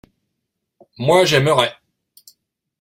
Moi, 0.97 1.25
j’aimerai. 1.25 1.73